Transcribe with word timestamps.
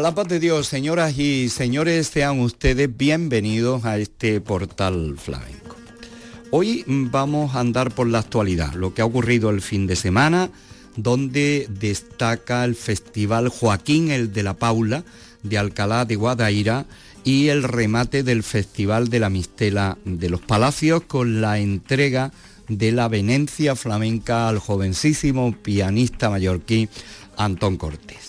la 0.00 0.14
paz 0.14 0.28
de 0.28 0.40
Dios, 0.40 0.66
señoras 0.66 1.18
y 1.18 1.48
señores, 1.48 2.08
sean 2.08 2.40
ustedes 2.40 2.94
bienvenidos 2.94 3.84
a 3.84 3.96
este 3.98 4.40
portal 4.40 5.16
flamenco. 5.16 5.76
Hoy 6.50 6.84
vamos 6.86 7.54
a 7.54 7.60
andar 7.60 7.94
por 7.94 8.06
la 8.06 8.18
actualidad, 8.18 8.74
lo 8.74 8.92
que 8.92 9.00
ha 9.00 9.06
ocurrido 9.06 9.48
el 9.48 9.62
fin 9.62 9.86
de 9.86 9.96
semana, 9.96 10.50
donde 10.96 11.66
destaca 11.70 12.64
el 12.64 12.74
Festival 12.74 13.48
Joaquín 13.48 14.10
el 14.10 14.32
de 14.32 14.42
la 14.42 14.54
Paula 14.54 15.04
de 15.42 15.56
Alcalá 15.56 16.04
de 16.04 16.16
Guadaira 16.16 16.86
y 17.24 17.48
el 17.48 17.62
remate 17.62 18.22
del 18.22 18.42
Festival 18.42 19.08
de 19.08 19.20
la 19.20 19.30
Mistela 19.30 19.96
de 20.04 20.28
los 20.28 20.42
Palacios 20.42 21.02
con 21.02 21.40
la 21.40 21.58
entrega 21.58 22.32
de 22.68 22.92
la 22.92 23.08
Venencia 23.08 23.76
flamenca 23.76 24.48
al 24.48 24.58
jovencísimo 24.58 25.54
pianista 25.62 26.28
mallorquín 26.28 26.88
Antón 27.36 27.76
Cortés. 27.76 28.25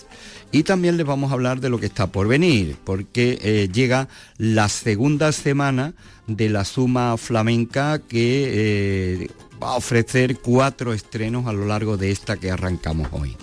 Y 0.50 0.62
también 0.62 0.96
les 0.96 1.04
vamos 1.04 1.30
a 1.30 1.34
hablar 1.34 1.60
de 1.60 1.68
lo 1.68 1.78
que 1.78 1.86
está 1.86 2.06
por 2.06 2.26
venir, 2.26 2.76
porque 2.84 3.38
eh, 3.42 3.68
llega 3.70 4.08
la 4.38 4.70
segunda 4.70 5.30
semana 5.32 5.92
de 6.26 6.48
la 6.48 6.64
Suma 6.64 7.18
Flamenca 7.18 7.98
que 7.98 9.24
eh, 9.24 9.30
va 9.62 9.72
a 9.72 9.76
ofrecer 9.76 10.38
cuatro 10.38 10.94
estrenos 10.94 11.46
a 11.46 11.52
lo 11.52 11.66
largo 11.66 11.98
de 11.98 12.10
esta 12.10 12.38
que 12.38 12.50
arrancamos 12.50 13.08
hoy. 13.12 13.36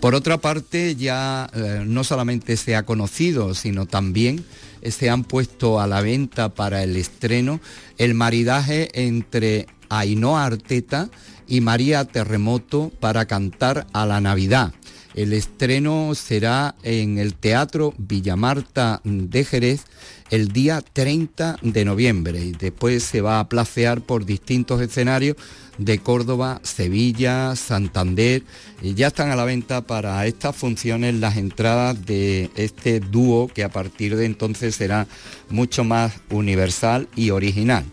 Por 0.00 0.14
otra 0.14 0.38
parte, 0.38 0.96
ya 0.96 1.50
eh, 1.52 1.82
no 1.86 2.04
solamente 2.04 2.56
se 2.56 2.74
ha 2.74 2.84
conocido, 2.84 3.54
sino 3.54 3.84
también 3.84 4.42
se 4.82 5.10
han 5.10 5.24
puesto 5.24 5.78
a 5.78 5.86
la 5.86 6.00
venta 6.00 6.54
para 6.54 6.82
el 6.82 6.96
estreno 6.96 7.60
el 7.98 8.14
maridaje 8.14 8.88
entre 8.94 9.66
Ainhoa 9.90 10.46
Arteta 10.46 11.10
y 11.46 11.60
María 11.60 12.04
Terremoto 12.06 12.92
para 12.98 13.26
cantar 13.26 13.86
a 13.92 14.06
la 14.06 14.20
Navidad 14.22 14.72
el 15.16 15.32
estreno 15.32 16.14
será 16.14 16.74
en 16.82 17.18
el 17.18 17.34
Teatro 17.34 17.94
Villamarta 17.96 19.00
de 19.02 19.44
Jerez 19.44 19.84
el 20.30 20.48
día 20.48 20.82
30 20.92 21.58
de 21.62 21.84
noviembre 21.84 22.44
y 22.44 22.52
después 22.52 23.02
se 23.02 23.22
va 23.22 23.40
a 23.40 23.48
placear 23.48 24.02
por 24.02 24.26
distintos 24.26 24.80
escenarios 24.82 25.36
de 25.78 25.98
Córdoba, 25.98 26.60
Sevilla, 26.62 27.56
Santander. 27.56 28.42
Y 28.82 28.94
ya 28.94 29.08
están 29.08 29.30
a 29.30 29.36
la 29.36 29.44
venta 29.44 29.82
para 29.82 30.26
estas 30.26 30.54
funciones 30.54 31.14
las 31.14 31.36
entradas 31.36 32.04
de 32.04 32.50
este 32.56 33.00
dúo 33.00 33.48
que 33.48 33.64
a 33.64 33.70
partir 33.70 34.16
de 34.16 34.26
entonces 34.26 34.74
será 34.74 35.06
mucho 35.48 35.82
más 35.82 36.14
universal 36.30 37.08
y 37.16 37.30
original 37.30 37.84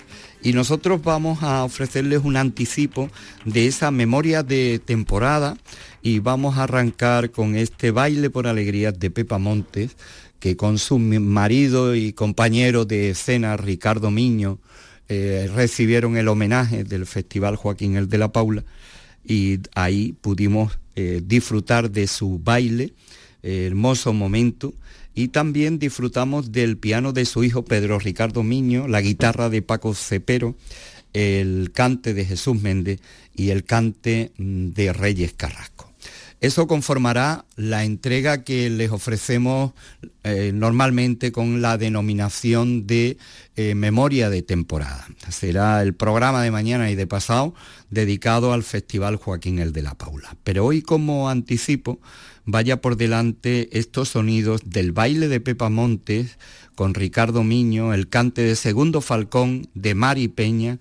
y 0.44 0.54
nosotros 0.54 1.02
vamos 1.02 1.42
a 1.42 1.64
ofrecerles 1.64 2.22
un 2.24 2.36
anticipo 2.36 3.10
de 3.46 3.68
esa 3.68 3.92
memoria 3.92 4.44
de 4.44 4.80
temporada 4.84 5.58
y 6.02 6.20
vamos 6.20 6.58
a 6.58 6.64
arrancar 6.64 7.32
con 7.32 7.56
este 7.56 7.92
baile 7.92 8.30
por 8.30 8.48
alegrías 8.48 9.00
de 9.00 9.10
Pepa 9.10 9.38
Montes, 9.38 9.96
que 10.40 10.58
con 10.58 10.78
su 10.78 11.00
marido 11.00 11.96
y 11.96 12.12
compañero 12.12 12.84
de 12.84 13.12
escena, 13.12 13.56
Ricardo 13.56 14.12
Miño, 14.12 14.60
eh, 15.08 15.50
recibieron 15.54 16.18
el 16.18 16.28
homenaje 16.28 16.84
del 16.84 17.06
Festival 17.06 17.56
Joaquín 17.56 17.96
el 17.96 18.10
de 18.10 18.18
la 18.18 18.32
Paula 18.32 18.64
y 19.26 19.60
ahí 19.76 20.14
pudimos 20.20 20.78
eh, 20.96 21.22
disfrutar 21.26 21.90
de 21.90 22.08
su 22.08 22.40
baile, 22.40 22.94
eh, 23.42 23.68
hermoso 23.68 24.12
momento, 24.12 24.74
y 25.16 25.30
también 25.30 25.80
disfrutamos 25.80 26.52
del 26.52 26.78
piano 26.78 27.14
de 27.14 27.26
su 27.26 27.44
hijo 27.44 27.66
Pedro 27.66 28.00
Ricardo 28.00 28.44
Miño, 28.44 28.88
la 28.88 29.02
guitarra 29.02 29.50
de 29.50 29.62
Paco 29.62 29.94
Cepero, 29.94 30.56
el 31.14 31.72
cante 31.74 32.14
de 32.14 32.26
Jesús 32.26 32.62
Méndez 32.62 33.00
y 33.36 33.50
el 33.50 33.64
cante 33.64 34.32
mm, 34.38 34.70
de 34.70 34.94
Reyes 34.94 35.34
Carrasco. 35.34 35.94
Eso 36.44 36.68
conformará 36.68 37.46
la 37.56 37.86
entrega 37.86 38.44
que 38.44 38.70
les 38.70 38.92
ofrecemos 38.92 39.72
eh, 40.26 40.52
normalmente 40.54 41.32
con 41.32 41.62
la 41.62 41.78
denominación 41.78 42.86
de 42.86 43.18
eh, 43.56 43.76
memoria 43.76 44.30
de 44.30 44.42
temporada. 44.42 45.08
Será 45.30 45.82
el 45.82 45.94
programa 45.94 46.44
de 46.44 46.52
mañana 46.52 46.92
y 46.92 46.96
de 46.96 47.08
pasado 47.08 47.54
dedicado 47.92 48.52
al 48.52 48.64
Festival 48.64 49.16
Joaquín 49.16 49.60
el 49.60 49.72
de 49.72 49.84
la 49.84 49.96
Paula. 49.96 50.36
Pero 50.44 50.66
hoy 50.66 50.82
como 50.82 51.30
anticipo, 51.30 52.02
vaya 52.46 52.82
por 52.82 52.98
delante 52.98 53.78
estos 53.78 54.10
sonidos 54.10 54.62
del 54.66 54.92
baile 54.92 55.28
de 55.28 55.40
Pepa 55.40 55.70
Montes 55.70 56.38
con 56.76 56.94
Ricardo 56.94 57.44
Miño, 57.44 57.94
el 57.94 58.10
cante 58.10 58.42
de 58.42 58.56
Segundo 58.56 59.02
Falcón 59.02 59.68
de 59.74 59.96
Mari 59.96 60.28
Peña, 60.28 60.80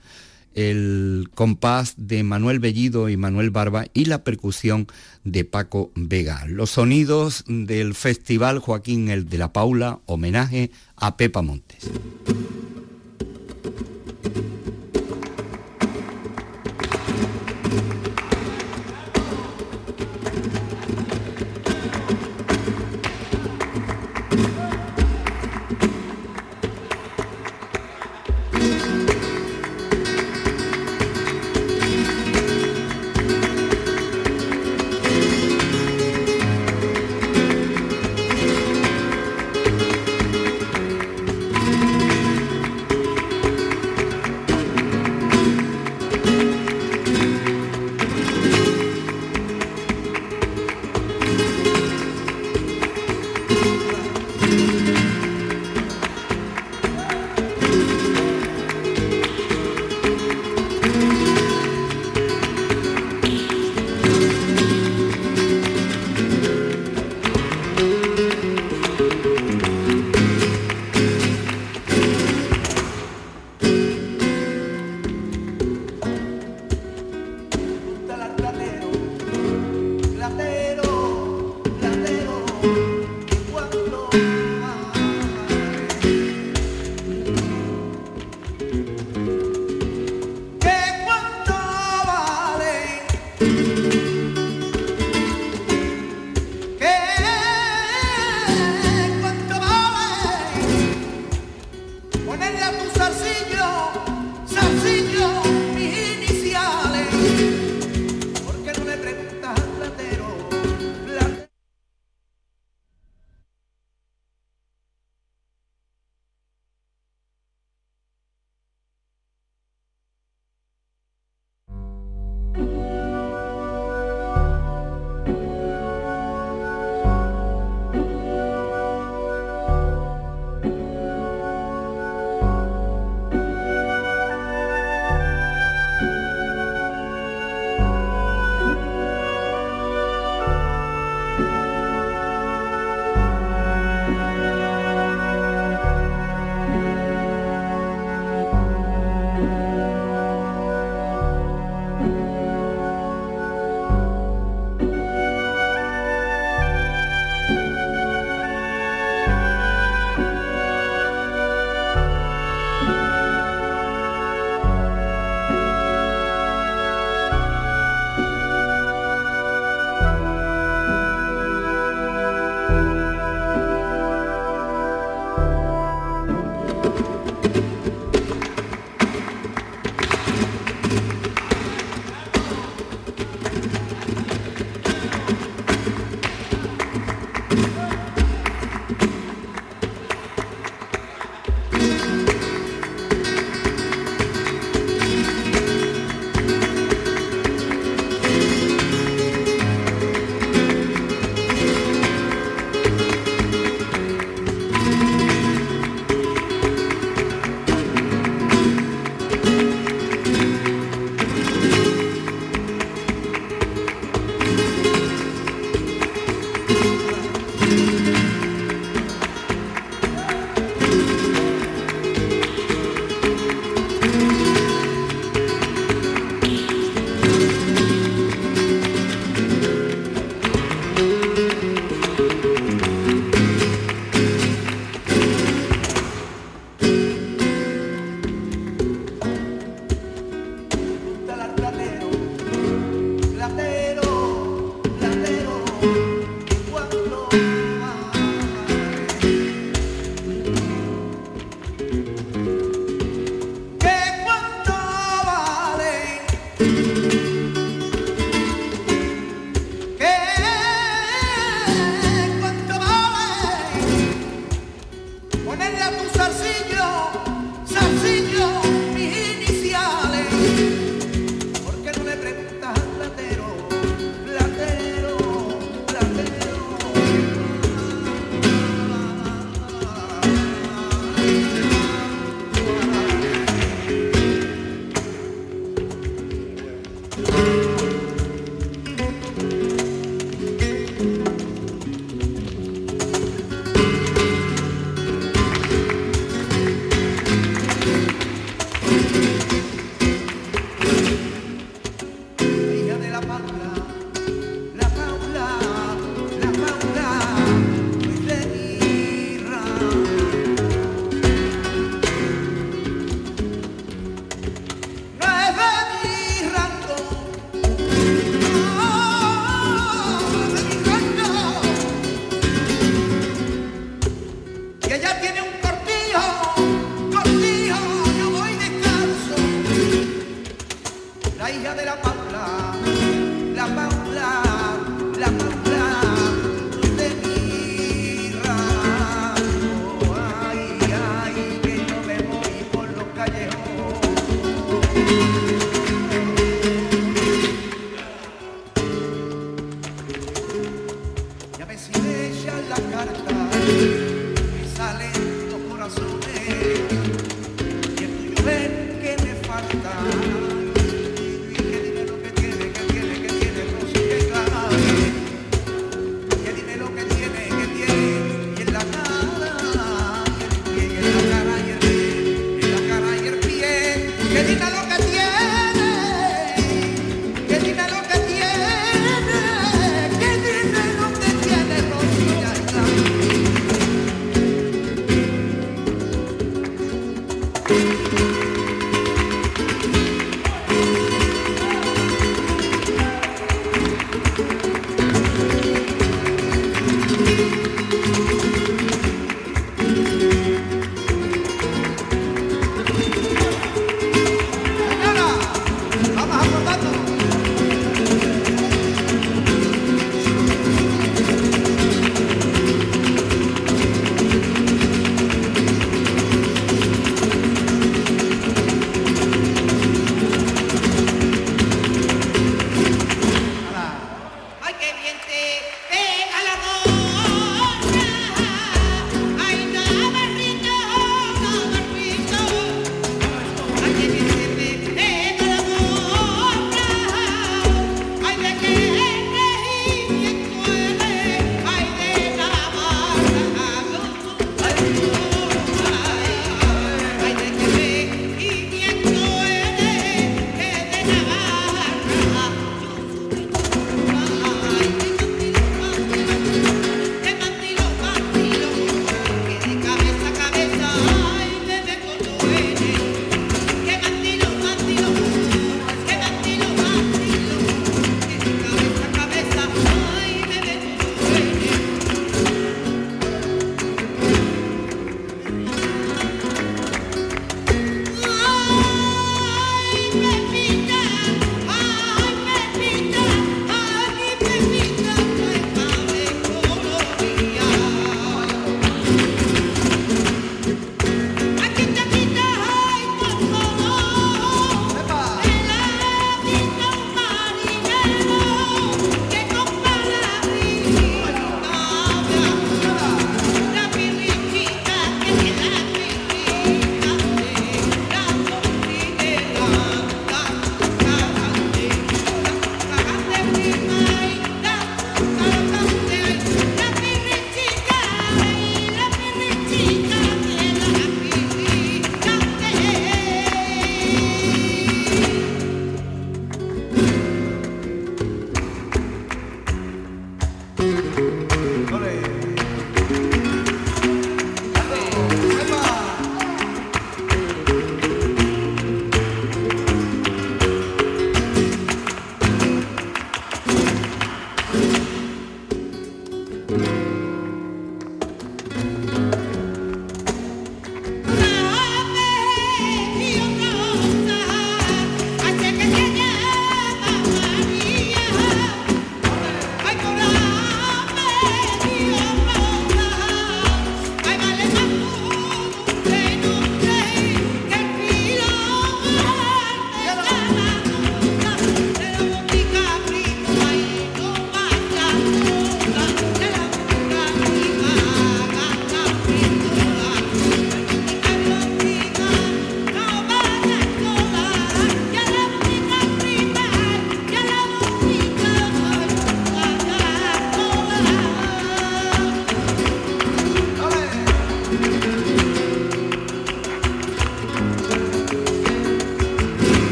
el 0.54 1.30
compás 1.34 1.94
de 1.96 2.22
Manuel 2.22 2.58
Bellido 2.58 3.08
y 3.08 3.16
Manuel 3.16 3.50
Barba 3.50 3.86
y 3.94 4.04
la 4.06 4.24
percusión 4.24 4.86
de 5.24 5.44
Paco 5.44 5.90
Vega. 5.94 6.44
Los 6.46 6.70
sonidos 6.70 7.44
del 7.46 7.94
Festival 7.94 8.58
Joaquín 8.58 9.08
el 9.08 9.28
de 9.28 9.38
la 9.38 9.52
Paula, 9.52 10.00
homenaje 10.06 10.70
a 10.96 11.16
Pepa 11.16 11.42
Montes. 11.42 11.90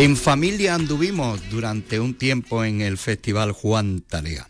En 0.00 0.16
familia 0.16 0.76
anduvimos 0.76 1.42
durante 1.50 2.00
un 2.00 2.14
tiempo 2.14 2.64
en 2.64 2.80
el 2.80 2.96
Festival 2.96 3.52
Juan 3.52 4.00
Talea. 4.00 4.48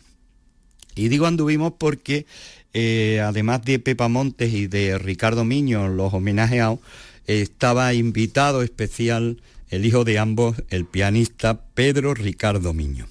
Y 0.95 1.09
digo 1.09 1.25
anduvimos 1.25 1.73
porque 1.77 2.25
eh, 2.73 3.19
además 3.21 3.61
de 3.65 3.77
Pepa 3.77 4.07
Montes 4.07 4.53
y 4.53 4.67
de 4.67 4.97
Ricardo 4.97 5.43
Miño, 5.43 5.89
los 5.89 6.13
homenajeados, 6.13 6.79
estaba 7.27 7.93
invitado 7.93 8.61
especial 8.61 9.41
el 9.67 9.85
hijo 9.85 10.05
de 10.05 10.19
ambos, 10.19 10.55
el 10.69 10.85
pianista 10.85 11.59
Pedro 11.73 12.13
Ricardo 12.13 12.73
Miño. 12.73 13.09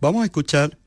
Vamos 0.00 0.22
a 0.22 0.24
escuchar 0.24 0.78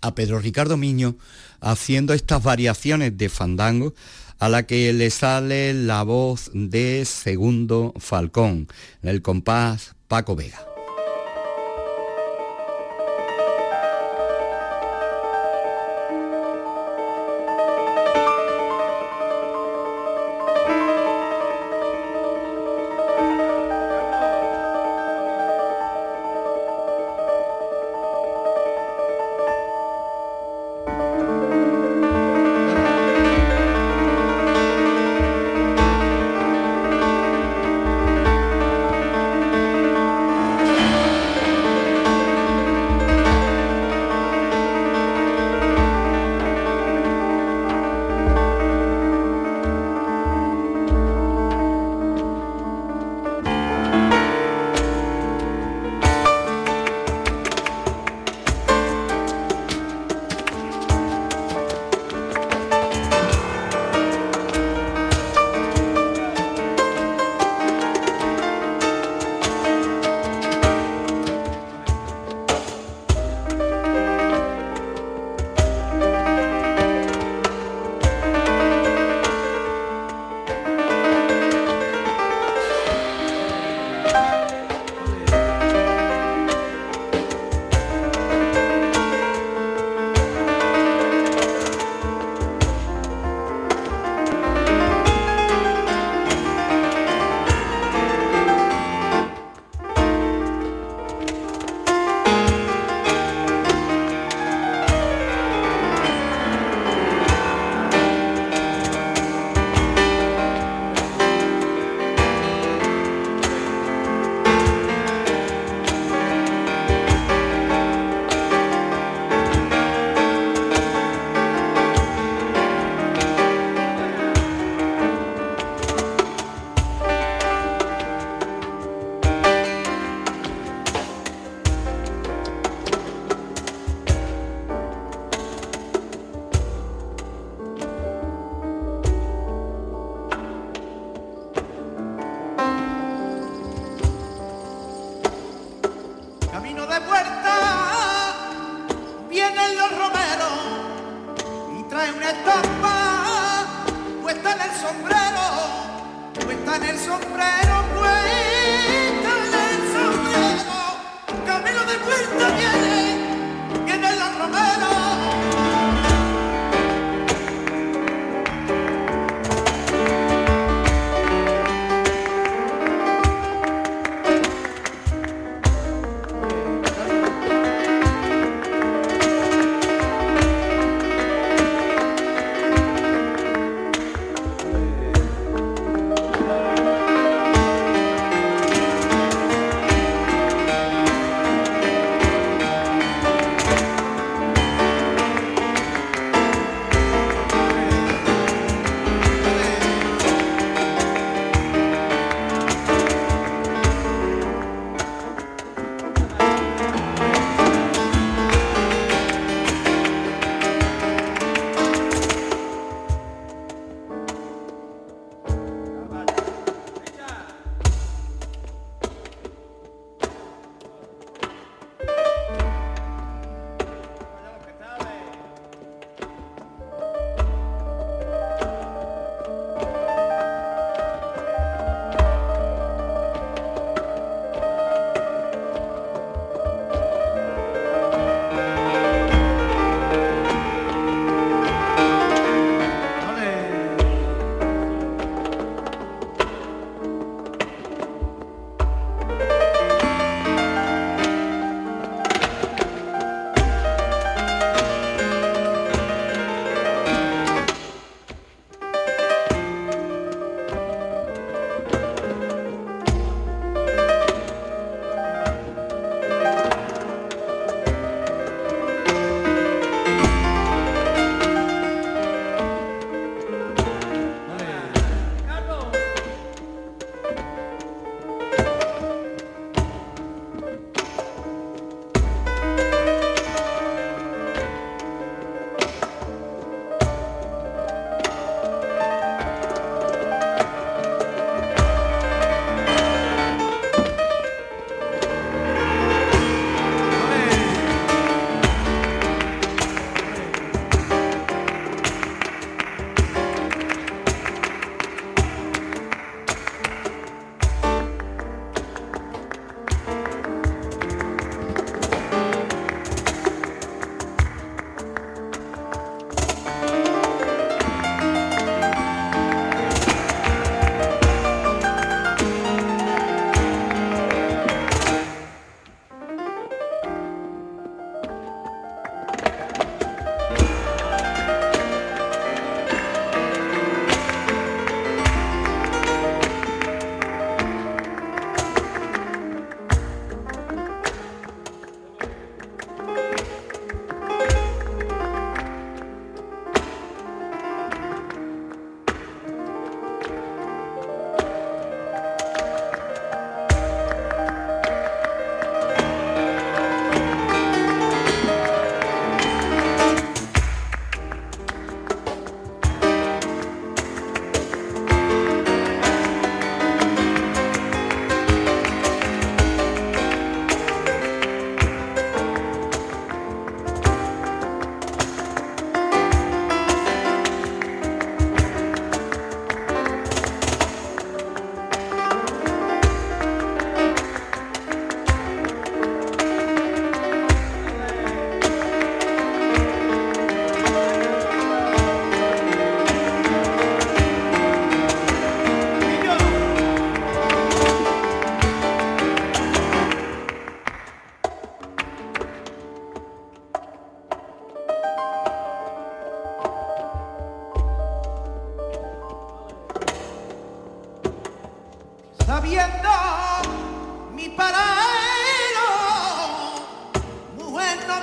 a 0.00 0.14
Pedro 0.14 0.38
Ricardo 0.38 0.78
Miño 0.78 1.16
haciendo 1.60 2.14
estas 2.14 2.42
variaciones 2.42 3.18
de 3.18 3.28
fandango 3.28 3.92
a 4.38 4.48
la 4.48 4.62
que 4.62 4.90
le 4.94 5.10
sale 5.10 5.74
la 5.74 6.02
voz 6.02 6.50
de 6.54 7.04
Segundo 7.04 7.92
Falcón, 7.98 8.68
en 9.02 9.10
el 9.10 9.20
compás 9.20 9.94
Paco 10.14 10.36
Vega. 10.36 10.73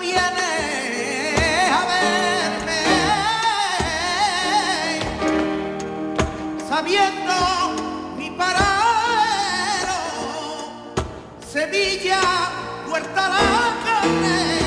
Viene 0.01 1.69
a 1.71 1.85
verme, 1.85 2.83
sabiendo 6.67 7.35
mi 8.17 8.31
parado, 8.31 9.99
semilla 11.47 12.19
vuelta 12.89 13.29
la 13.29 13.75
carne. 13.85 14.60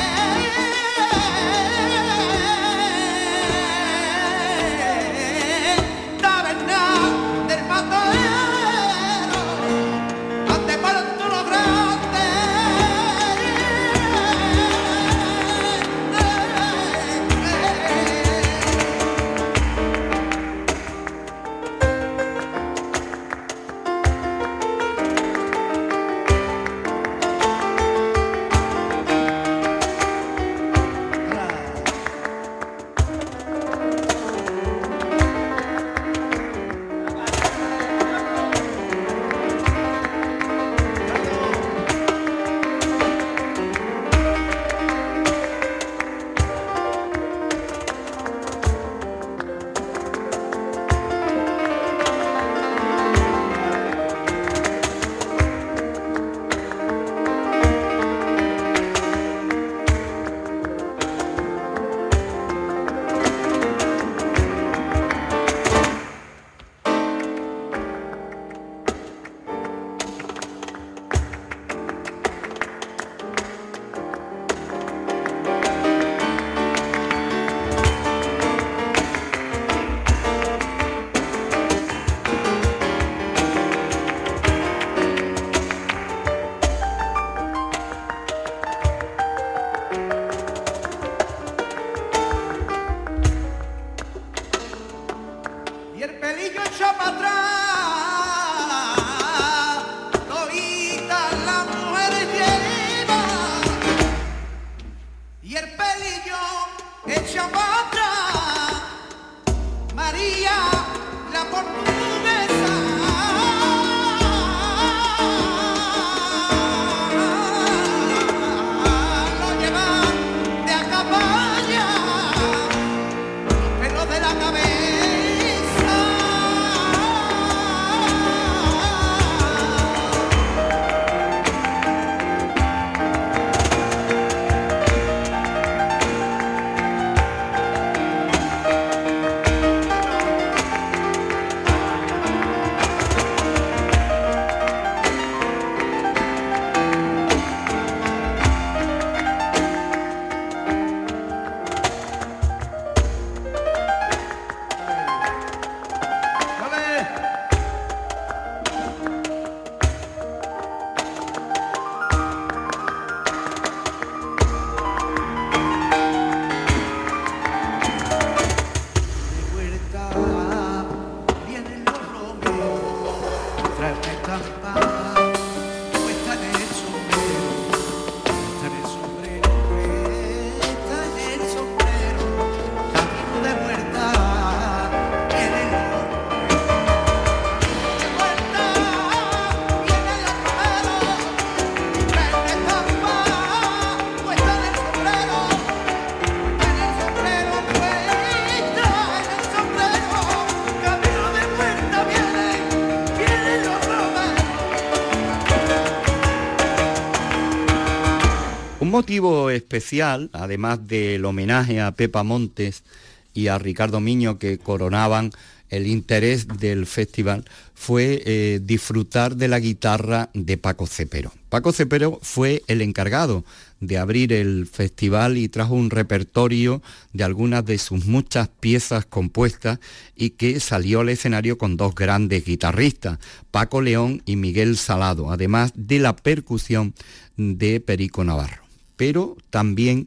Motivo 208.94 209.50
especial, 209.50 210.30
además 210.32 210.86
del 210.86 211.24
homenaje 211.24 211.80
a 211.80 211.90
Pepa 211.90 212.22
Montes 212.22 212.84
y 213.32 213.48
a 213.48 213.58
Ricardo 213.58 213.98
Miño 213.98 214.38
que 214.38 214.58
coronaban 214.58 215.32
el 215.68 215.88
interés 215.88 216.46
del 216.46 216.86
festival, 216.86 217.44
fue 217.74 218.22
eh, 218.24 218.60
disfrutar 218.62 219.34
de 219.34 219.48
la 219.48 219.58
guitarra 219.58 220.30
de 220.32 220.58
Paco 220.58 220.86
Cepero. 220.86 221.32
Paco 221.48 221.72
Cepero 221.72 222.20
fue 222.22 222.62
el 222.68 222.82
encargado 222.82 223.44
de 223.80 223.98
abrir 223.98 224.32
el 224.32 224.68
festival 224.68 225.38
y 225.38 225.48
trajo 225.48 225.74
un 225.74 225.90
repertorio 225.90 226.80
de 227.12 227.24
algunas 227.24 227.64
de 227.64 227.78
sus 227.78 228.06
muchas 228.06 228.46
piezas 228.48 229.06
compuestas 229.06 229.80
y 230.14 230.30
que 230.30 230.60
salió 230.60 231.00
al 231.00 231.08
escenario 231.08 231.58
con 231.58 231.76
dos 231.76 231.96
grandes 231.96 232.44
guitarristas, 232.44 233.18
Paco 233.50 233.82
León 233.82 234.22
y 234.24 234.36
Miguel 234.36 234.76
Salado, 234.76 235.32
además 235.32 235.72
de 235.74 235.98
la 235.98 236.14
percusión 236.14 236.94
de 237.36 237.80
Perico 237.80 238.22
Navarro 238.22 238.63
pero 238.96 239.36
también 239.50 240.06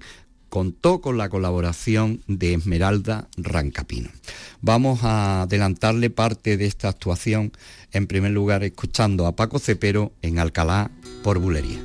contó 0.50 1.02
con 1.02 1.18
la 1.18 1.30
colaboración 1.30 2.22
de 2.28 2.54
Esmeralda 2.54 3.28
Rancapino. 3.38 4.10
Vamos 4.62 5.04
a 5.04 5.44
adelantarle 5.44 6.10
parte 6.10 6.58
de 6.58 6.66
esta 6.66 6.90
actuación, 6.90 7.52
en 7.92 8.08
primer 8.08 8.32
lugar 8.32 8.64
escuchando 8.64 9.28
a 9.28 9.36
Paco 9.36 9.60
Cepero 9.60 10.14
en 10.22 10.40
Alcalá 10.40 10.90
por 11.24 11.40
Bulería. 11.40 11.80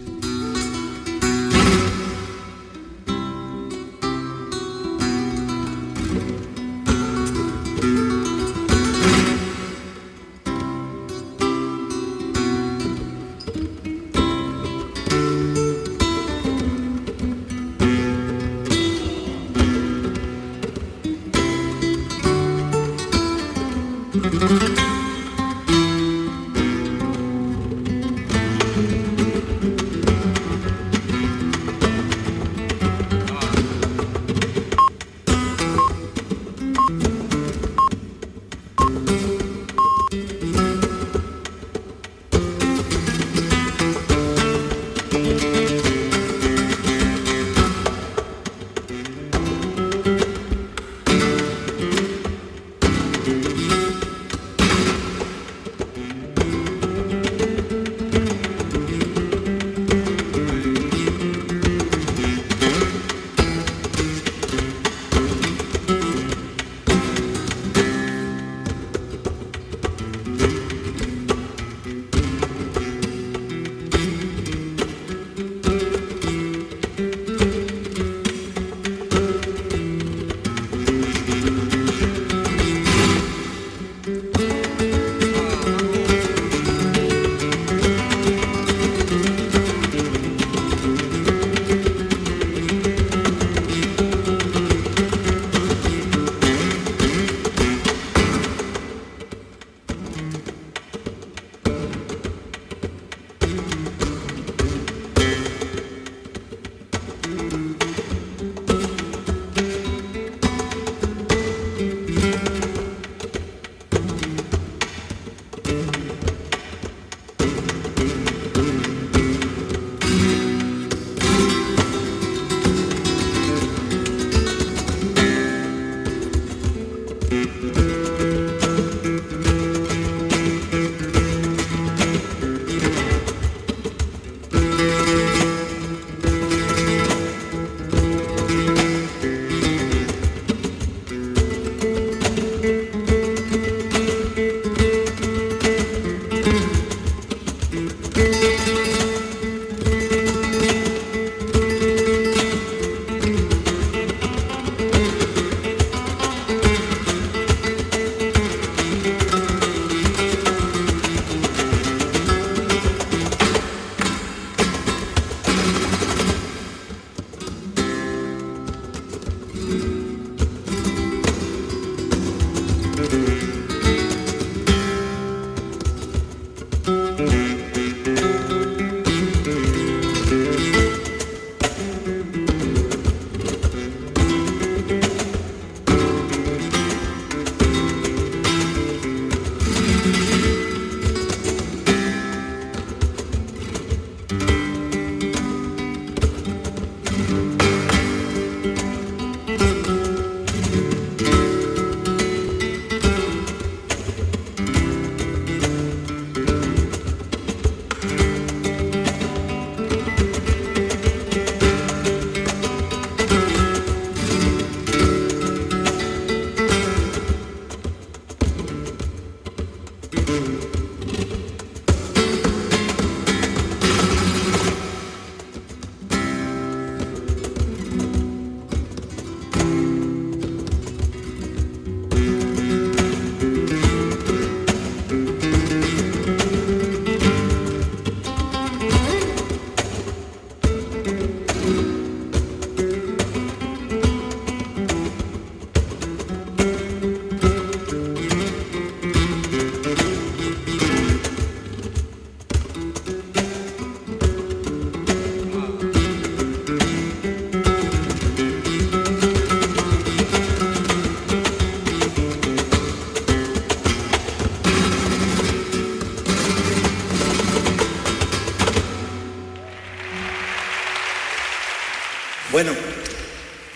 Bueno, 272.64 272.78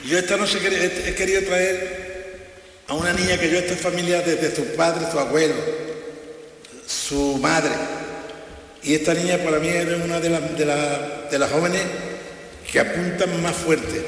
yo 0.09 0.16
esta 0.16 0.37
noche 0.37 0.61
he 1.09 1.14
querido 1.16 1.42
traer 1.42 2.46
a 2.87 2.94
una 2.94 3.12
niña 3.12 3.37
que 3.37 3.51
yo 3.51 3.59
esta 3.59 3.75
familia 3.75 4.22
desde 4.22 4.55
su 4.55 4.64
padre, 4.77 5.11
su 5.11 5.18
abuelo, 5.18 5.57
su 6.87 7.37
madre. 7.38 7.72
Y 8.85 8.94
esta 8.94 9.12
niña 9.12 9.38
para 9.38 9.59
mí 9.59 9.66
es 9.66 9.88
una 10.05 10.20
de, 10.20 10.31
las 10.31 11.51
jóvenes 11.51 11.83
que 12.70 12.79
apuntan 12.79 13.42
más 13.42 13.57
fuerte. 13.57 14.05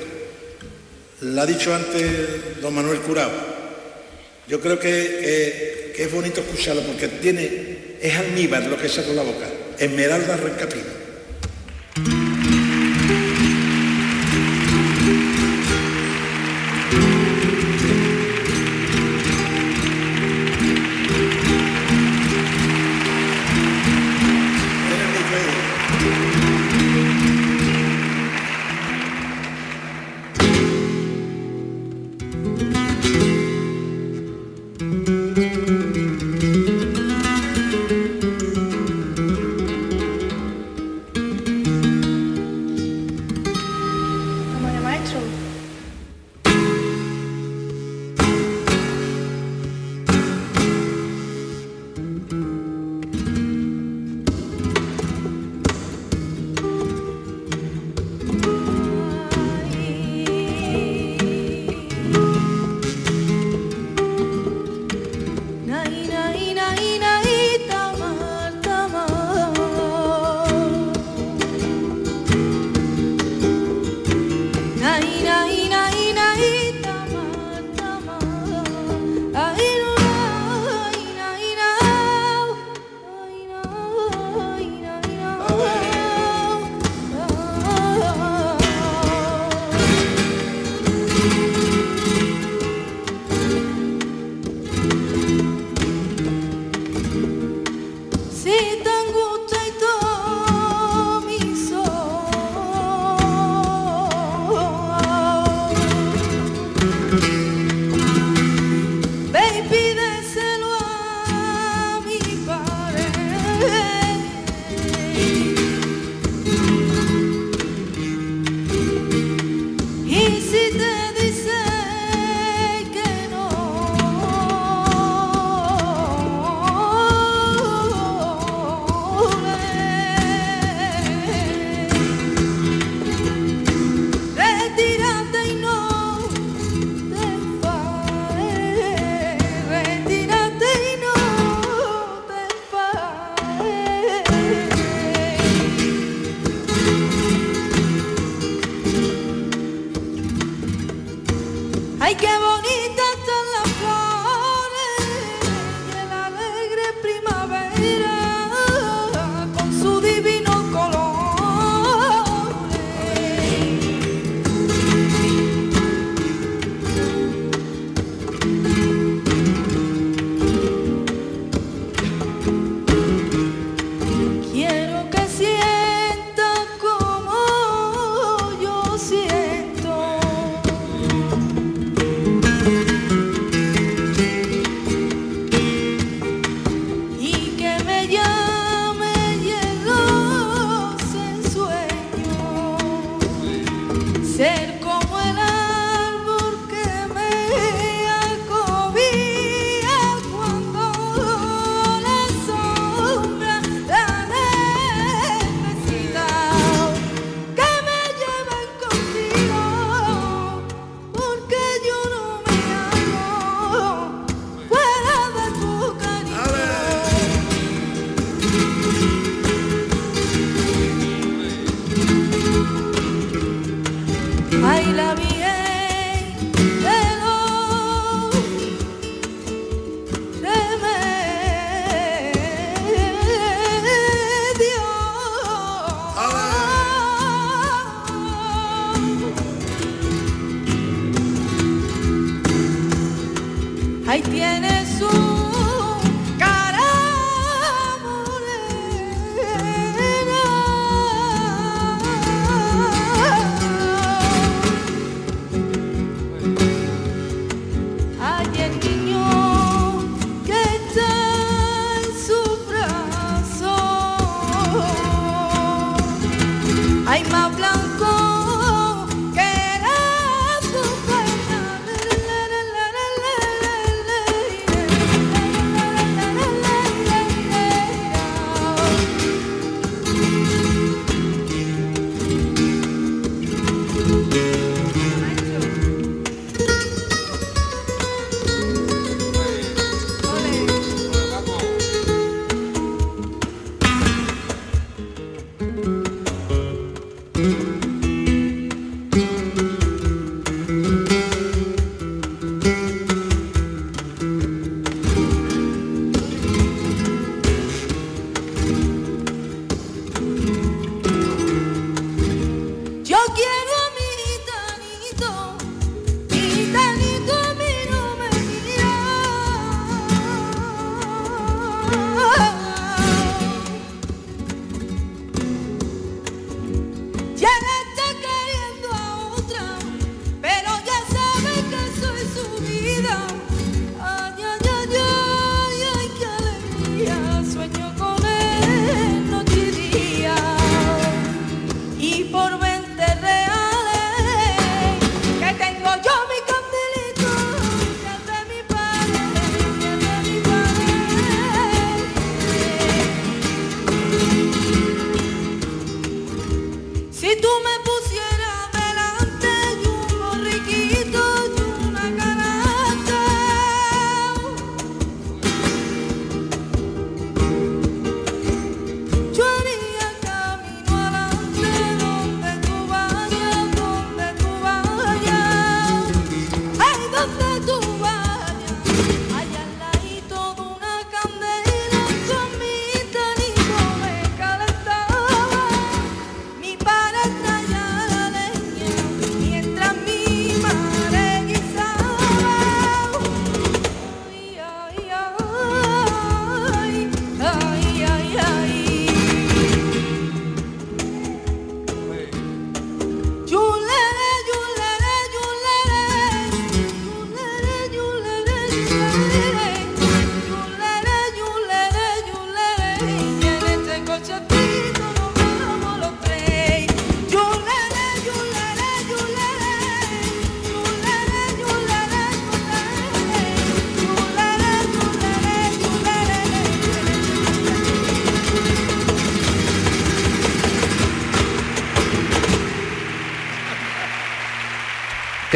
La 1.22 1.42
ha 1.42 1.46
dicho 1.46 1.74
antes 1.74 2.60
don 2.62 2.72
Manuel 2.72 3.00
Curao. 3.00 3.32
Yo 4.46 4.60
creo 4.60 4.78
que, 4.78 5.92
es 5.98 6.12
bonito 6.12 6.40
escucharlo 6.40 6.82
porque 6.82 7.08
tiene, 7.08 7.96
es 8.00 8.14
almíbar 8.14 8.62
lo 8.66 8.78
que 8.80 8.88
saca 8.88 9.08
la 9.08 9.22
boca. 9.22 9.48
Esmeralda 9.76 10.36
Rencapino. 10.36 11.07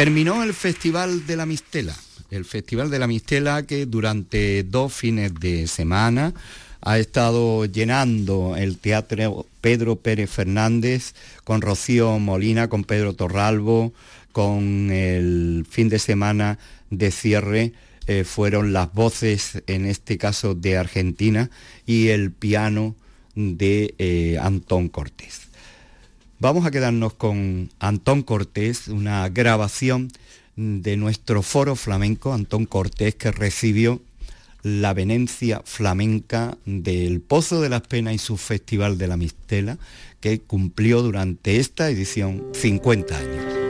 Terminó 0.03 0.43
el 0.43 0.53
Festival 0.53 1.25
de 1.27 1.37
la 1.37 1.45
Mistela, 1.45 1.95
el 2.29 2.43
Festival 2.43 2.89
de 2.89 2.99
la 2.99 3.07
Mistela 3.07 3.63
que 3.63 3.85
durante 3.85 4.63
dos 4.63 4.91
fines 4.91 5.33
de 5.35 5.65
semana 5.65 6.33
ha 6.81 6.99
estado 6.99 7.63
llenando 7.63 8.57
el 8.57 8.79
Teatro 8.79 9.45
Pedro 9.61 9.95
Pérez 9.95 10.29
Fernández 10.29 11.13
con 11.45 11.61
Rocío 11.61 12.19
Molina, 12.19 12.67
con 12.67 12.83
Pedro 12.83 13.13
Torralbo, 13.13 13.93
con 14.33 14.91
el 14.91 15.65
fin 15.69 15.87
de 15.87 15.99
semana 15.99 16.59
de 16.89 17.09
cierre 17.09 17.71
eh, 18.05 18.25
fueron 18.25 18.73
las 18.73 18.93
voces, 18.93 19.63
en 19.67 19.85
este 19.85 20.17
caso 20.17 20.53
de 20.53 20.75
Argentina, 20.75 21.49
y 21.85 22.09
el 22.09 22.33
piano 22.33 22.97
de 23.35 23.95
eh, 23.99 24.37
Antón 24.41 24.89
Cortés. 24.89 25.42
Vamos 26.43 26.65
a 26.65 26.71
quedarnos 26.71 27.13
con 27.13 27.69
Antón 27.79 28.21
Cortés, 28.21 28.89
una 28.89 29.29
grabación 29.29 30.11
de 30.57 30.97
nuestro 30.97 31.41
foro 31.41 31.77
flamenco, 31.77 32.33
Antón 32.33 32.65
Cortés, 32.65 33.15
que 33.15 33.31
recibió 33.31 34.01
la 34.61 34.93
Venencia 34.93 35.61
Flamenca 35.63 36.57
del 36.65 37.21
Pozo 37.21 37.61
de 37.61 37.69
las 37.69 37.83
Penas 37.83 38.15
y 38.15 38.17
su 38.17 38.35
Festival 38.35 38.97
de 38.97 39.07
la 39.07 39.15
Mistela, 39.15 39.77
que 40.19 40.41
cumplió 40.41 41.01
durante 41.01 41.61
esta 41.61 41.89
edición 41.89 42.43
50 42.51 43.17
años. 43.17 43.62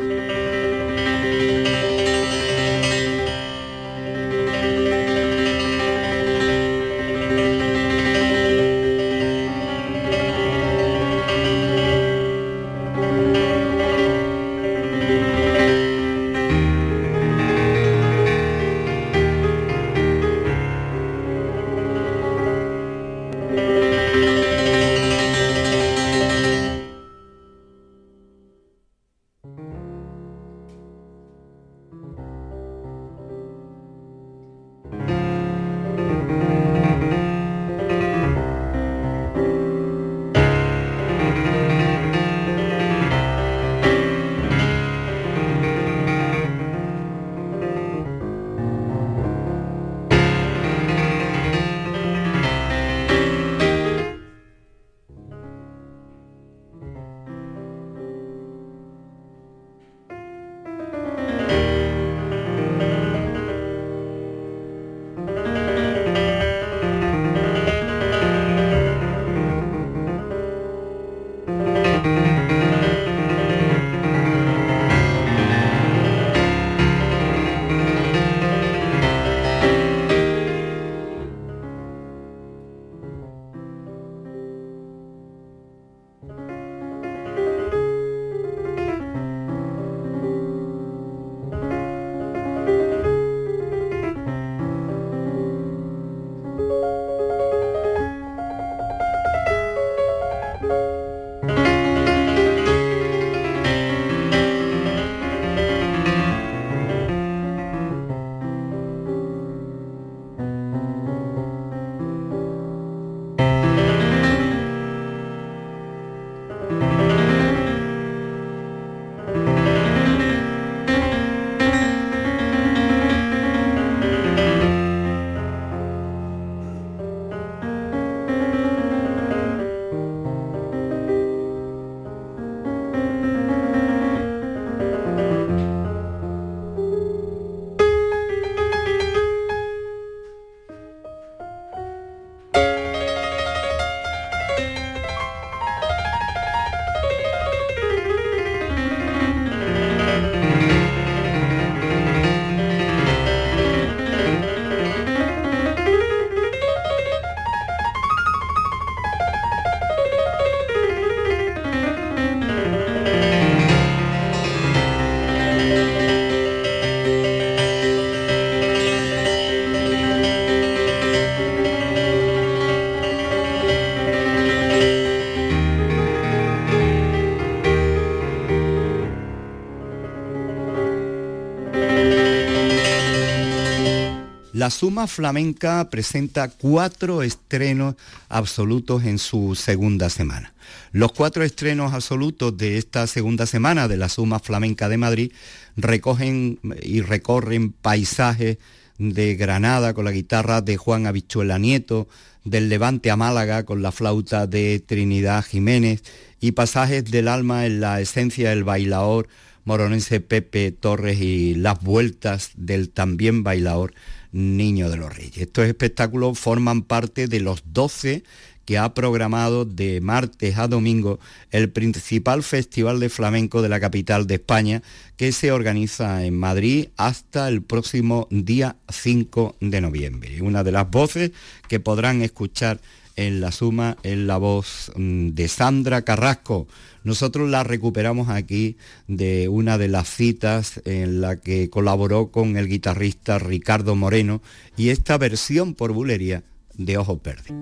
La 184.63 184.69
Suma 184.69 185.07
Flamenca 185.07 185.89
presenta 185.89 186.47
cuatro 186.47 187.21
estrenos 187.21 187.95
absolutos 188.29 189.03
en 189.03 189.19
su 189.19 189.55
segunda 189.55 190.09
semana. 190.09 190.53
Los 190.93 191.11
cuatro 191.11 191.43
estrenos 191.43 191.93
absolutos 191.93 192.55
de 192.55 192.77
esta 192.77 193.05
segunda 193.07 193.45
semana 193.45 193.89
de 193.89 193.97
la 193.97 194.07
Suma 194.07 194.39
Flamenca 194.39 194.87
de 194.87 194.95
Madrid 194.95 195.31
recogen 195.75 196.59
y 196.81 197.01
recorren 197.01 197.73
paisajes 197.73 198.57
de 198.97 199.35
Granada 199.35 199.93
con 199.93 200.05
la 200.05 200.11
guitarra 200.11 200.61
de 200.61 200.77
Juan 200.77 201.07
Habichuela 201.07 201.59
Nieto, 201.59 202.07
del 202.45 202.69
Levante 202.69 203.11
a 203.11 203.17
Málaga 203.17 203.65
con 203.65 203.81
la 203.81 203.91
flauta 203.91 204.47
de 204.47 204.79
Trinidad 204.79 205.43
Jiménez 205.43 206.03
y 206.39 206.53
pasajes 206.53 207.03
del 207.03 207.27
alma 207.27 207.65
en 207.65 207.81
la 207.81 207.99
esencia 207.99 208.51
del 208.51 208.63
bailador 208.63 209.27
moronense 209.65 210.19
Pepe 210.19 210.71
Torres 210.71 211.19
y 211.19 211.55
las 211.55 211.81
vueltas 211.81 212.51
del 212.55 212.89
también 212.91 213.43
bailador 213.43 213.93
Niño 214.33 214.89
de 214.89 214.97
los 214.97 215.15
Reyes. 215.15 215.37
Estos 215.37 215.65
espectáculos 215.65 216.37
forman 216.37 216.81
parte 216.81 217.27
de 217.27 217.39
los 217.39 217.63
12 217.67 218.23
que 218.65 218.77
ha 218.77 218.93
programado 218.93 219.65
de 219.65 220.01
martes 220.01 220.57
a 220.57 220.67
domingo 220.67 221.19
el 221.51 221.69
principal 221.69 222.43
festival 222.43 222.99
de 222.99 223.09
flamenco 223.09 223.61
de 223.61 223.69
la 223.69 223.79
capital 223.79 224.25
de 224.25 224.35
España 224.35 224.81
que 225.17 225.31
se 225.31 225.51
organiza 225.51 226.25
en 226.25 226.37
Madrid 226.37 226.87
hasta 226.97 227.47
el 227.47 227.61
próximo 227.61 228.27
día 228.31 228.77
5 228.89 229.57
de 229.59 229.81
noviembre. 229.81 230.41
Una 230.41 230.63
de 230.63 230.71
las 230.71 230.89
voces 230.89 231.31
que 231.67 231.79
podrán 231.79 232.21
escuchar 232.21 232.79
en 233.15 233.41
la 233.41 233.51
suma 233.51 233.97
es 234.03 234.17
la 234.17 234.37
voz 234.37 234.91
mm, 234.95 235.29
de 235.29 235.47
Sandra 235.47 236.03
Carrasco, 236.03 236.67
nosotros 237.03 237.49
la 237.49 237.63
recuperamos 237.63 238.29
aquí 238.29 238.77
de 239.07 239.49
una 239.49 239.77
de 239.77 239.89
las 239.89 240.09
citas 240.09 240.81
en 240.85 241.21
la 241.21 241.35
que 241.35 241.69
colaboró 241.69 242.31
con 242.31 242.57
el 242.57 242.67
guitarrista 242.67 243.39
Ricardo 243.39 243.95
Moreno 243.95 244.41
y 244.77 244.89
esta 244.89 245.17
versión 245.17 245.73
por 245.73 245.91
bulería 245.91 246.43
de 246.75 246.97
Ojos 246.97 247.21
Verdes. 247.21 247.53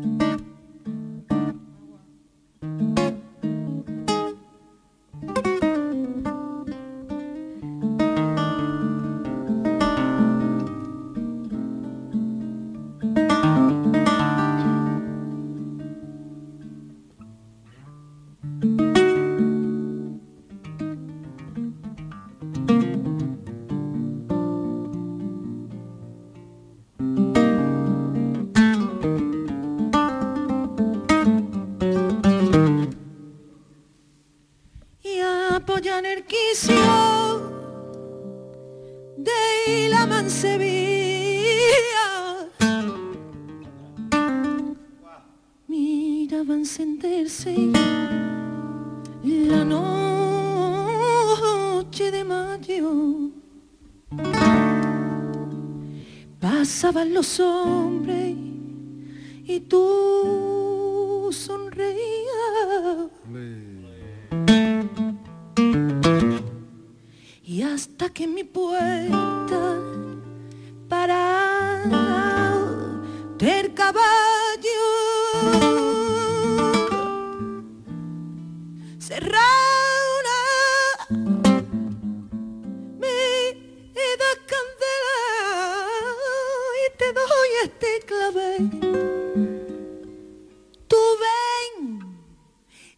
Tú 90.87 90.97
ven 91.23 91.99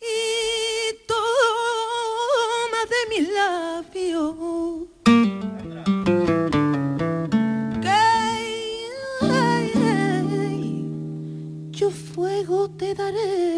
y 0.01 0.13
toma 1.07 2.81
de 2.93 3.01
mi 3.09 3.19
labio, 3.31 4.23
yo 11.71 11.89
fuego 11.91 12.69
te 12.71 12.93
daré. 12.93 13.52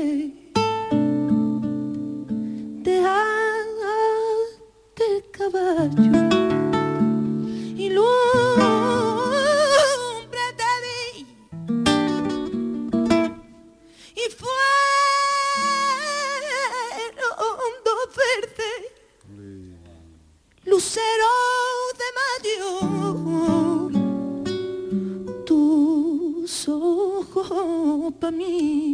For 28.26 28.32
me. 28.32 28.85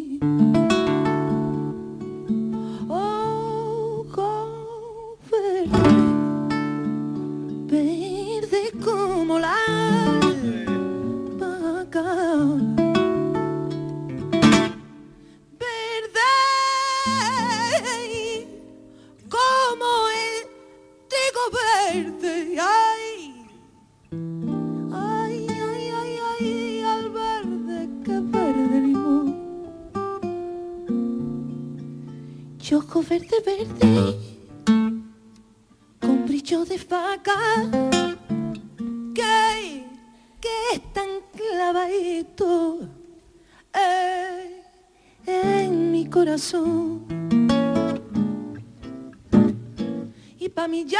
Y 50.39 50.49
para 50.49 50.67
mí 50.67 50.85
ya 50.87 50.99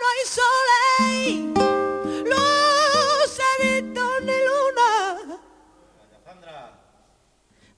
no 0.00 0.06
hay 0.12 0.24
sol, 0.36 0.68
lucerito 2.30 4.02
ni 4.20 4.36
luna. 4.46 5.40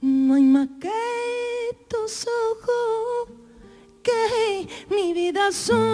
No 0.02 0.34
hay 0.34 0.42
más 0.42 0.68
que 0.78 0.92
tus 1.88 2.26
ojos 2.26 3.30
que 4.02 4.68
mi 4.90 5.14
vida 5.14 5.50
son. 5.52 5.93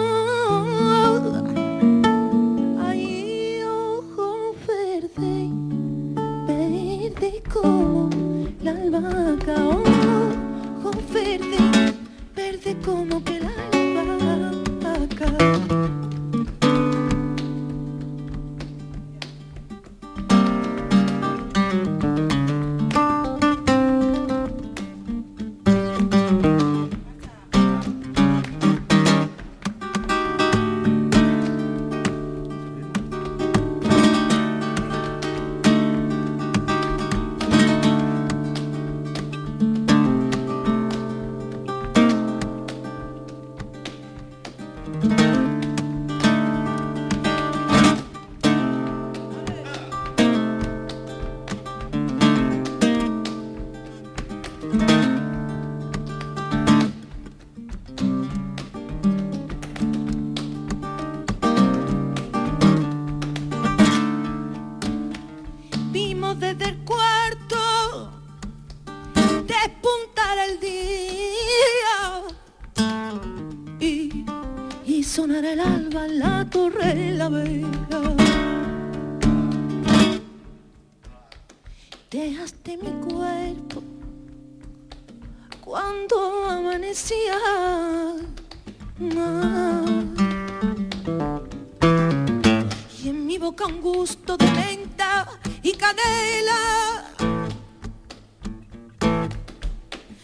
Adela. 95.91 97.03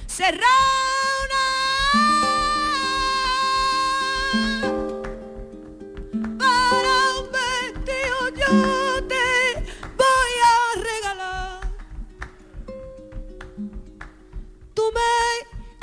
Serrana 0.08 0.44
para 6.40 6.96
un 7.20 7.26
vestido 7.38 8.18
yo 8.42 9.04
te 9.08 9.26
voy 10.02 10.34
a 10.46 10.56
regalar. 10.88 11.62
Tú 14.74 14.84
me 14.96 15.12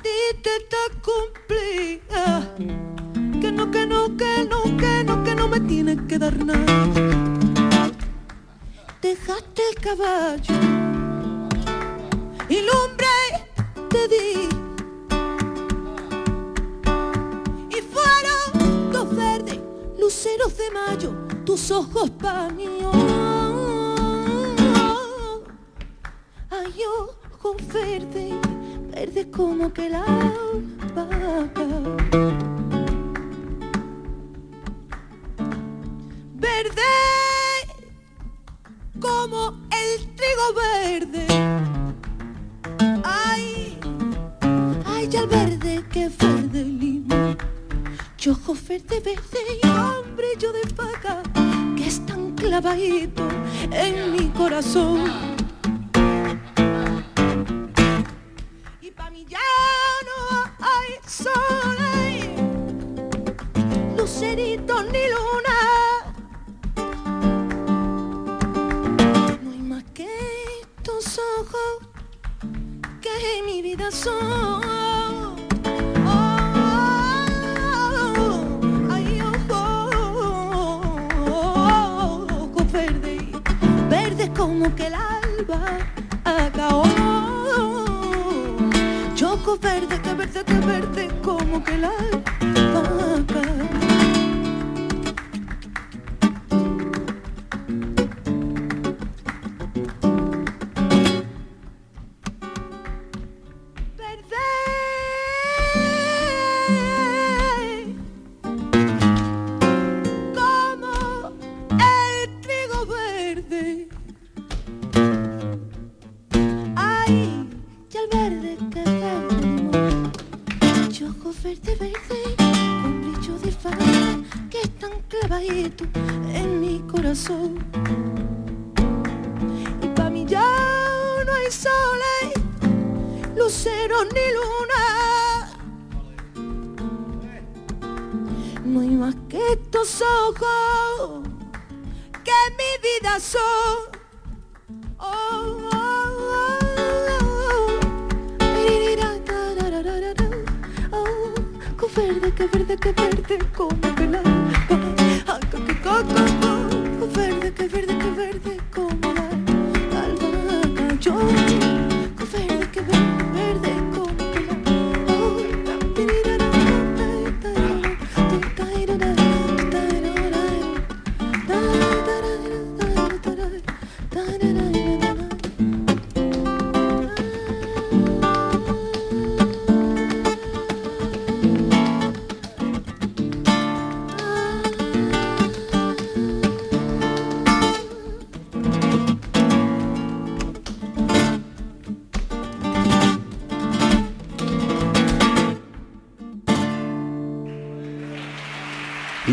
diste 0.03 0.51
esta 0.61 0.83
cumplida. 1.07 2.23
Que 3.41 3.53
no, 3.53 3.71
que 3.71 3.87
no, 3.87 4.17
que 4.17 4.47
no, 4.49 4.77
que 4.79 5.05
no, 5.05 5.25
que 5.25 5.35
no 5.35 5.49
me 5.49 5.61
tienes 5.61 5.99
que 6.09 6.19
dar 6.19 6.37
nada 6.43 6.84
caballo 9.85 10.55
y 12.49 12.57
lumbre 12.63 13.07
te 13.91 14.09
di. 14.09 14.49
Y 17.69 17.83
fueron 17.93 18.93
los 18.93 19.15
verdes 19.15 19.61
luceros 19.99 20.57
de 20.57 20.71
mayo, 20.71 21.11
tus 21.45 21.71
ojos 21.71 22.09
paños. 22.13 22.95
Ay, 26.49 26.81
ojos 26.99 27.57
verdes, 27.71 28.35
verdes 28.91 29.27
como 29.37 29.71
que 29.71 29.91
la 29.91 30.03
albahaca. 30.03 31.64
En 53.71 54.13
mi 54.13 54.29
corazón. 54.31 55.34
Que 85.47 85.53
el 85.53 85.59
alba 85.59 85.79
acabó. 86.25 86.85
Chocos 89.15 89.61
verdes, 89.61 90.01
que 90.01 90.15
verde, 90.15 90.43
que 90.45 90.55
verde 90.55 91.09
como 91.23 91.63
que 91.63 91.75
el 91.75 91.85
alba 91.85 92.23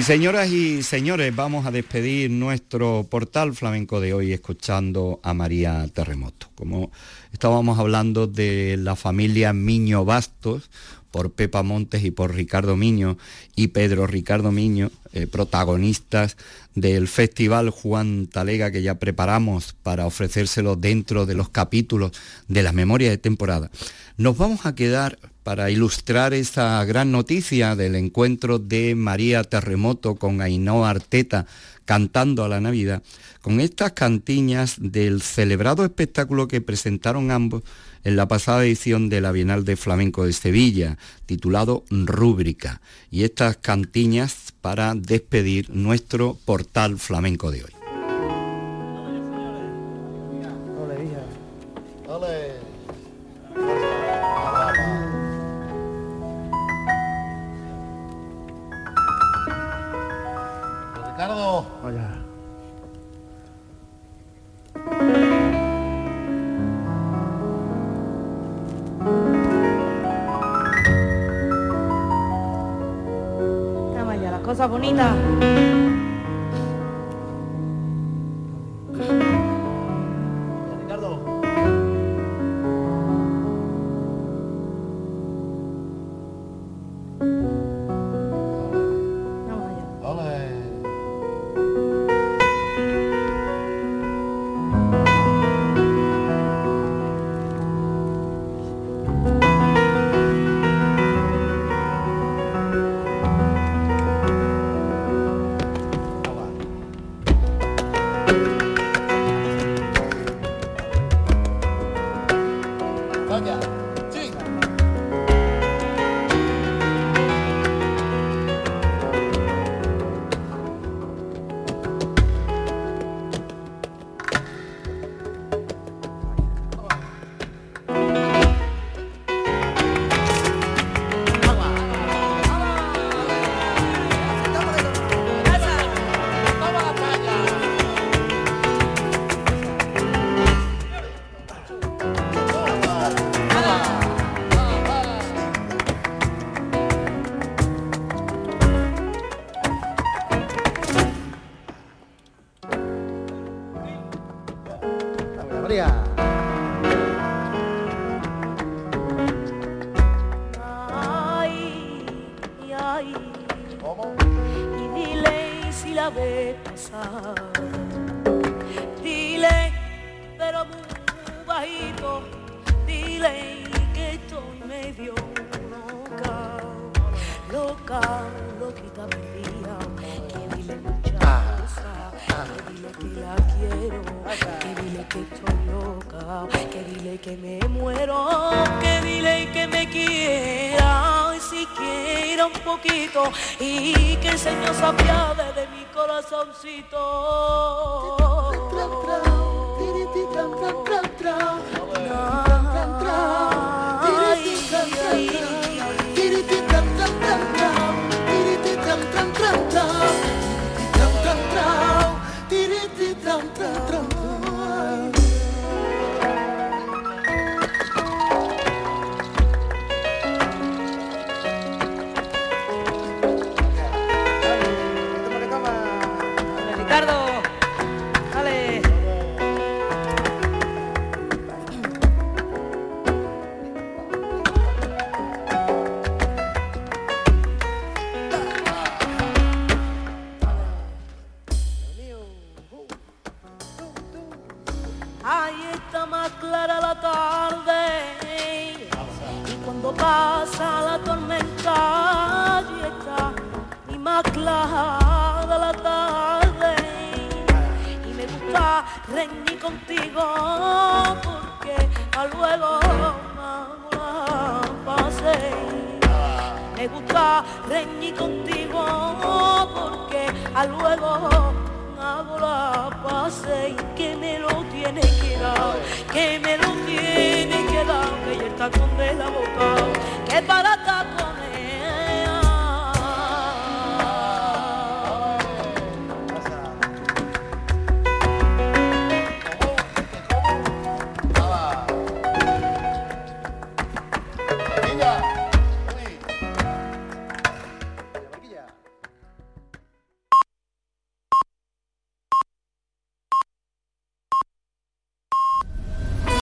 Y 0.02 0.04
señoras 0.04 0.50
y 0.50 0.82
señores, 0.82 1.36
vamos 1.36 1.68
a 1.68 1.70
despedir 1.70 2.32
nuestro 2.32 3.06
portal 3.08 3.54
flamenco 3.54 4.00
de 4.00 4.16
hoy 4.16 4.34
escuchando 4.34 5.20
a 5.22 5.36
María 5.36 5.88
Terremoto. 5.94 6.48
Como 6.56 6.90
estábamos 7.32 7.78
hablando 7.78 8.26
de 8.26 8.78
la 8.80 8.96
familia 8.96 9.54
Miño 9.54 10.04
Bastos, 10.04 10.72
por 11.12 11.34
Pepa 11.34 11.62
Montes 11.62 12.04
y 12.04 12.10
por 12.10 12.34
Ricardo 12.34 12.76
Miño 12.76 13.20
y 13.56 13.68
Pedro 13.68 14.08
Ricardo 14.08 14.52
Miño, 14.52 14.90
eh, 15.14 15.28
protagonistas 15.28 16.36
del 16.74 17.08
Festival 17.08 17.70
Juan 17.70 18.26
Talega 18.26 18.72
que 18.72 18.82
ya 18.82 18.96
preparamos 18.96 19.76
para 19.84 20.08
ofrecérselo 20.08 20.78
dentro 20.78 21.28
de 21.28 21.36
los 21.36 21.50
capítulos 21.50 22.14
de 22.48 22.64
la 22.64 22.72
memoria 22.72 23.12
de 23.12 23.20
temporada. 23.20 23.70
Nos 24.18 24.36
vamos 24.36 24.66
a 24.66 24.74
quedar 24.74 25.20
para 25.52 25.70
ilustrar 25.70 26.34
esa 26.34 26.82
gran 26.86 27.12
noticia 27.12 27.76
del 27.76 27.96
encuentro 27.96 28.58
de 28.58 28.96
María 28.96 29.44
Terremoto 29.44 30.16
con 30.16 30.40
Ainhoa 30.40 30.90
Arteta 30.90 31.46
cantando 31.84 32.46
a 32.46 32.48
la 32.48 32.62
Navidad, 32.62 33.04
con 33.42 33.60
estas 33.60 33.92
cantiñas 33.92 34.78
del 34.80 35.22
celebrado 35.22 35.84
espectáculo 35.84 36.48
que 36.48 36.62
presentaron 36.62 37.32
ambos 37.32 37.64
en 38.06 38.16
la 38.16 38.30
pasada 38.30 38.64
edición 38.64 39.10
de 39.10 39.20
la 39.20 39.34
Bienal 39.34 39.66
de 39.66 39.76
Flamenco 39.76 40.26
de 40.26 40.32
Sevilla, 40.32 40.98
titulado 41.26 41.84
Rúbrica, 41.90 42.80
y 43.10 43.26
estas 43.26 43.58
cantiñas 43.58 44.54
para 44.62 44.96
despedir 44.96 45.70
nuestro 45.70 46.38
portal 46.46 46.98
flamenco 46.98 47.52
de 47.52 47.66
hoy. 47.66 47.81